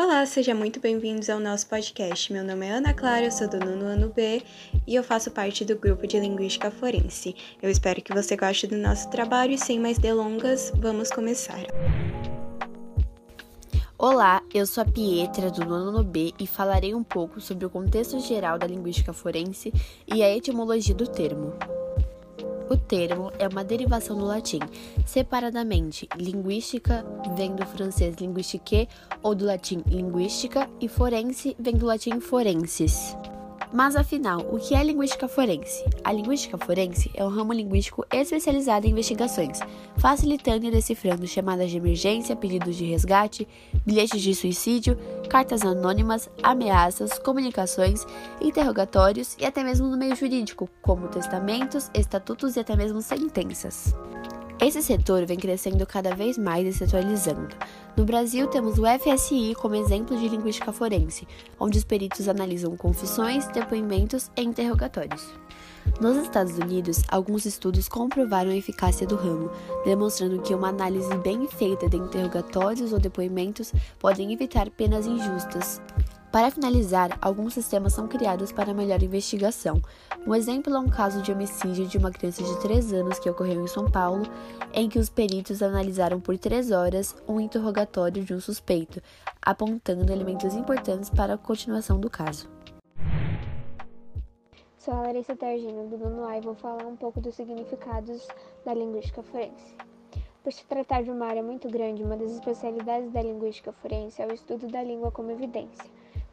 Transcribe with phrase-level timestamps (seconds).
[0.00, 2.32] Olá, sejam muito bem-vindos ao nosso podcast.
[2.32, 4.40] Meu nome é Ana Clara, eu sou do nono ano B
[4.86, 7.34] e eu faço parte do grupo de Linguística Forense.
[7.60, 11.66] Eu espero que você goste do nosso trabalho e sem mais delongas, vamos começar.
[13.98, 18.20] Olá, eu sou a Pietra do nono B e falarei um pouco sobre o contexto
[18.20, 19.72] geral da linguística forense
[20.06, 21.54] e a etimologia do termo.
[22.70, 24.60] O termo é uma derivação do latim.
[25.06, 27.04] Separadamente, linguística
[27.36, 28.88] vem do francês linguistique
[29.22, 33.16] ou do latim linguística e forense vem do latim forensis.
[33.72, 35.84] Mas afinal, o que é linguística forense?
[36.02, 39.60] A linguística forense é um ramo linguístico especializado em investigações,
[39.96, 43.46] facilitando e decifrando chamadas de emergência, pedidos de resgate,
[43.84, 44.96] bilhetes de suicídio,
[45.28, 48.06] cartas anônimas, ameaças, comunicações,
[48.40, 53.94] interrogatórios e até mesmo no meio jurídico, como testamentos, estatutos e até mesmo sentenças.
[54.60, 57.54] Esse setor vem crescendo cada vez mais e se atualizando.
[57.96, 61.28] No Brasil, temos o FSI como exemplo de linguística forense,
[61.60, 65.24] onde os peritos analisam confissões, depoimentos e interrogatórios.
[66.00, 69.48] Nos Estados Unidos, alguns estudos comprovaram a eficácia do ramo,
[69.84, 75.80] demonstrando que uma análise bem feita de interrogatórios ou depoimentos podem evitar penas injustas.
[76.30, 79.80] Para finalizar, alguns sistemas são criados para melhor investigação.
[80.26, 83.62] Um exemplo é um caso de homicídio de uma criança de 3 anos que ocorreu
[83.62, 84.24] em São Paulo,
[84.74, 89.00] em que os peritos analisaram por 3 horas um interrogatório de um suspeito,
[89.40, 92.46] apontando elementos importantes para a continuação do caso.
[94.76, 98.28] Sou a Larissa Targino, do nono A, e vou falar um pouco dos significados
[98.66, 99.74] da linguística forense.
[100.44, 104.26] Por se tratar de uma área muito grande, uma das especialidades da linguística forense é
[104.26, 105.84] o estudo da língua como evidência.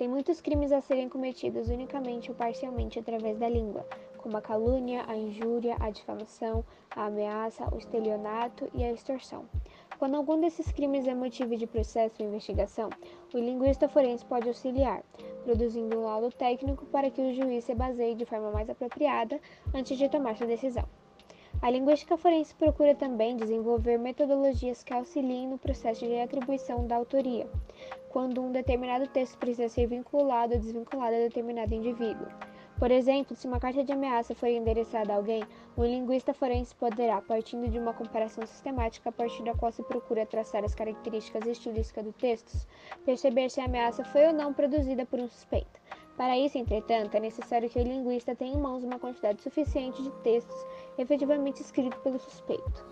[0.00, 5.04] Tem muitos crimes a serem cometidos unicamente ou parcialmente através da língua, como a calúnia,
[5.06, 6.64] a injúria, a difamação,
[6.96, 9.44] a ameaça, o estelionato e a extorsão.
[9.98, 12.88] Quando algum desses crimes é motivo de processo ou investigação,
[13.34, 15.02] o linguista forense pode auxiliar,
[15.44, 19.38] produzindo um laudo técnico para que o juiz se baseie de forma mais apropriada
[19.74, 20.88] antes de tomar sua decisão.
[21.62, 27.46] A linguística forense procura também desenvolver metodologias que auxiliem no processo de atribuição da autoria,
[28.08, 32.26] quando um determinado texto precisa ser vinculado ou desvinculado a determinado indivíduo.
[32.78, 37.20] Por exemplo, se uma carta de ameaça for endereçada a alguém, um linguista forense poderá,
[37.20, 42.04] partindo de uma comparação sistemática a partir da qual se procura traçar as características estilísticas
[42.04, 42.66] do texto,
[43.04, 45.78] perceber se a ameaça foi ou não produzida por um suspeito.
[46.20, 50.10] Para isso, entretanto, é necessário que o linguista tenha em mãos uma quantidade suficiente de
[50.22, 50.66] textos
[50.98, 52.84] efetivamente escritos pelo suspeito.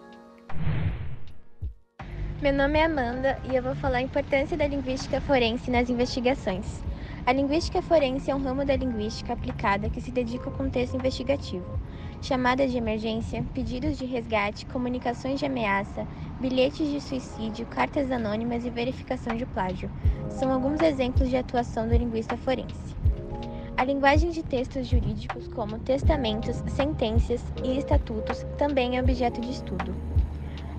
[2.40, 6.82] Meu nome é Amanda e eu vou falar a importância da linguística forense nas investigações.
[7.26, 11.78] A linguística forense é um ramo da linguística aplicada que se dedica ao contexto investigativo.
[12.22, 16.08] Chamadas de emergência, pedidos de resgate, comunicações de ameaça,
[16.40, 19.90] bilhetes de suicídio, cartas anônimas e verificação de plágio
[20.30, 22.96] são alguns exemplos de atuação do linguista forense.
[23.78, 29.94] A linguagem de textos jurídicos, como testamentos, sentenças e estatutos, também é objeto de estudo.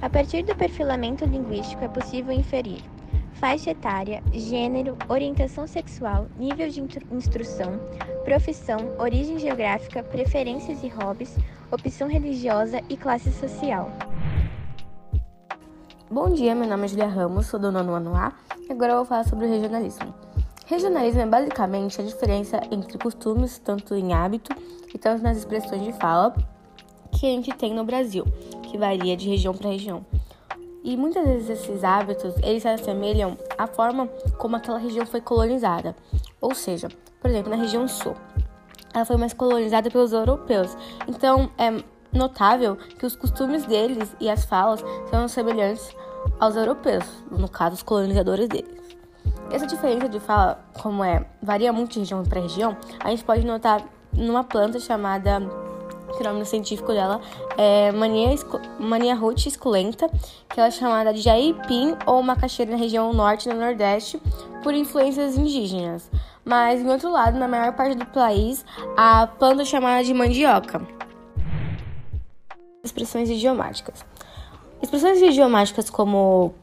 [0.02, 2.82] A partir do perfilamento linguístico é possível inferir
[3.36, 7.80] faixa etária, gênero, orientação sexual, nível de instrução,
[8.26, 11.38] profissão, origem geográfica, preferências e hobbies,
[11.72, 13.90] opção religiosa e classe social.
[16.12, 18.34] Bom dia, meu nome é Julia Ramos, sou do nono ano A
[18.68, 20.14] e agora eu vou falar sobre o regionalismo.
[20.70, 24.56] Regionalismo é basicamente a diferença entre costumes, tanto em hábito
[24.94, 26.36] e tanto nas expressões de fala,
[27.12, 28.24] que a gente tem no Brasil,
[28.62, 30.06] que varia de região para região.
[30.84, 34.06] E muitas vezes esses hábitos, eles se assemelham à forma
[34.38, 35.96] como aquela região foi colonizada.
[36.40, 36.88] Ou seja,
[37.20, 38.14] por exemplo, na região sul,
[38.94, 40.78] ela foi mais colonizada pelos europeus.
[41.08, 41.84] Então, é
[42.16, 45.90] notável que os costumes deles e as falas são semelhantes
[46.40, 48.79] aos europeus, no caso, os colonizadores deles.
[49.52, 53.46] Essa diferença de fala, como é, varia muito de região para região, a gente pode
[53.46, 53.84] notar
[54.14, 57.20] numa planta chamada, o nome científico dela
[57.58, 58.36] é Mania,
[58.80, 60.08] Mania ruth esculenta,
[60.50, 64.22] que ela é chamada de jaipim ou macaxeira na região norte e no nordeste,
[64.64, 66.10] por influências indígenas.
[66.46, 68.66] Mas, em outro lado, na maior parte do país,
[68.98, 70.82] a planta é chamada de mandioca.
[72.84, 74.06] Expressões idiomáticas.
[74.82, 76.54] Expressões idiomáticas como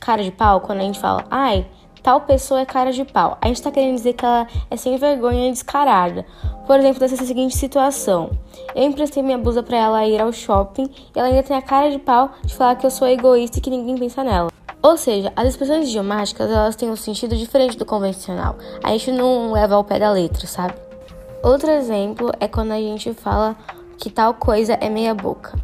[0.00, 1.66] cara de pau, quando a gente fala, ai,
[2.02, 3.38] tal pessoa é cara de pau.
[3.40, 6.24] A gente está querendo dizer que ela é sem vergonha e descarada.
[6.66, 8.30] Por exemplo, dessa seguinte situação:
[8.74, 11.90] eu emprestei minha blusa para ela ir ao shopping e ela ainda tem a cara
[11.90, 14.50] de pau de falar que eu sou egoísta e que ninguém pensa nela.
[14.82, 18.56] Ou seja, as expressões idiomáticas elas têm um sentido diferente do convencional.
[18.82, 20.74] A gente não leva ao pé da letra, sabe?
[21.42, 23.56] Outro exemplo é quando a gente fala
[23.98, 25.58] que tal coisa é meia boca.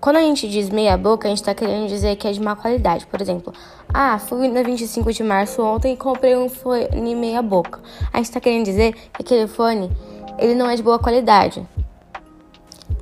[0.00, 2.54] Quando a gente diz meia boca, a gente está querendo dizer que é de má
[2.54, 3.06] qualidade.
[3.06, 3.52] Por exemplo,
[3.92, 7.80] ah, fui na 25 de março ontem e comprei um fone meia boca.
[8.12, 9.90] A gente está querendo dizer que aquele fone
[10.38, 11.66] ele não é de boa qualidade.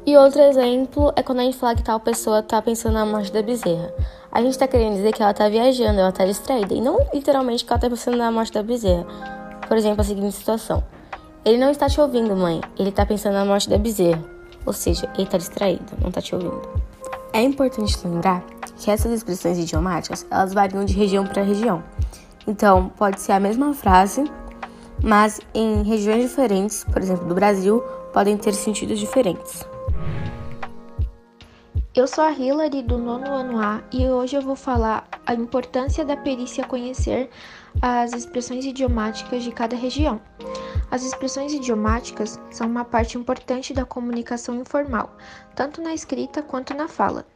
[0.07, 3.33] E outro exemplo é quando a gente fala que tal pessoa está pensando na morte
[3.33, 3.93] da bezerra.
[4.31, 6.75] A gente está querendo dizer que ela está viajando, ela está distraída.
[6.75, 9.07] E não literalmente que ela está pensando na morte da bezerra.
[9.67, 10.85] Por exemplo, a seguinte situação.
[11.45, 12.61] Ele não está te ouvindo, mãe.
[12.79, 14.23] Ele está pensando na morte da bezerra.
[14.67, 16.63] Ou seja, ele está distraído, não está te ouvindo.
[17.33, 18.45] É importante lembrar
[18.77, 21.83] que essas expressões idiomáticas, elas variam de região para região.
[22.47, 24.25] Então, pode ser a mesma frase,
[25.03, 27.81] mas em regiões diferentes, por exemplo, do Brasil,
[28.13, 29.67] podem ter sentidos diferentes.
[31.95, 36.05] Eu sou a Hilary do nono ano A e hoje eu vou falar a importância
[36.05, 37.31] da perícia conhecer
[37.81, 40.21] as expressões idiomáticas de cada região.
[40.91, 45.17] As expressões idiomáticas são uma parte importante da comunicação informal,
[45.55, 47.27] tanto na escrita quanto na fala.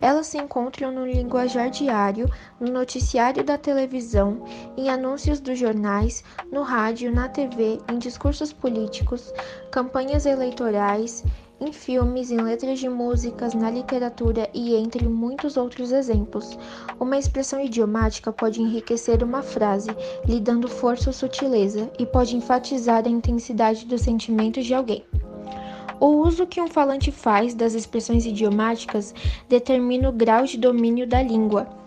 [0.00, 2.28] Elas se encontram no linguajar diário,
[2.58, 4.44] no noticiário da televisão,
[4.76, 9.32] em anúncios dos jornais, no rádio, na TV, em discursos políticos,
[9.70, 11.24] campanhas eleitorais,
[11.62, 16.58] em filmes, em letras de músicas, na literatura e entre muitos outros exemplos.
[16.98, 19.90] Uma expressão idiomática pode enriquecer uma frase,
[20.26, 25.04] lhe dando força ou sutileza, e pode enfatizar a intensidade dos sentimentos de alguém.
[26.00, 29.14] O uso que um falante faz das expressões idiomáticas
[29.48, 31.81] determina o grau de domínio da língua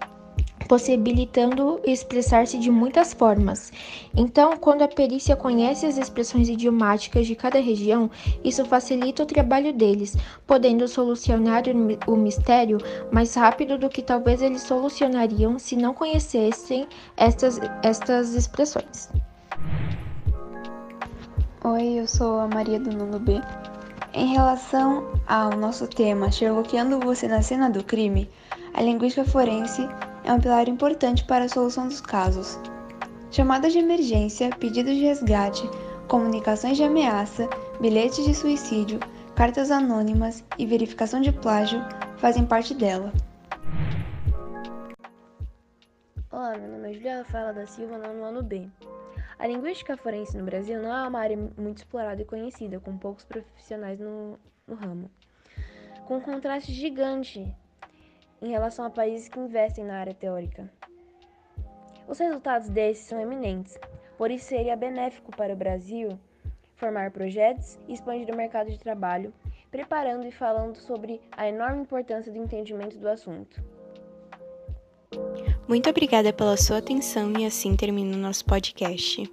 [0.67, 3.71] possibilitando expressar-se de muitas formas.
[4.15, 8.09] Então, quando a perícia conhece as expressões idiomáticas de cada região,
[8.43, 10.15] isso facilita o trabalho deles,
[10.45, 11.63] podendo solucionar
[12.07, 12.77] o mistério
[13.11, 19.09] mais rápido do que talvez eles solucionariam se não conhecessem estas, estas expressões.
[21.63, 23.41] Oi, eu sou a Maria do Nono B.
[24.13, 28.29] Em relação ao nosso tema Sherlockeando você na cena do crime,
[28.73, 29.89] a linguística forense
[30.25, 32.59] é um pilar importante para a solução dos casos.
[33.29, 35.69] Chamadas de emergência, pedidos de resgate,
[36.07, 37.47] comunicações de ameaça,
[37.79, 38.99] bilhetes de suicídio,
[39.35, 41.79] cartas anônimas e verificação de plágio
[42.17, 43.13] fazem parte dela.
[46.31, 48.67] Olá, meu nome é Julia Rafaela da Silva, no ano B.
[49.37, 53.25] A linguística forense no Brasil não é uma área muito explorada e conhecida, com poucos
[53.25, 55.11] profissionais no, no ramo.
[56.07, 57.53] Com um contraste gigante
[58.45, 60.71] em relação a países que investem na área teórica.
[62.07, 63.77] Os resultados desses são eminentes,
[64.17, 66.19] por isso seria benéfico para o Brasil
[66.75, 69.33] formar projetos e expandir o mercado de trabalho,
[69.71, 73.63] preparando e falando sobre a enorme importância do entendimento do assunto.
[75.67, 79.23] Muito obrigada pela sua atenção e assim termina o nosso podcast.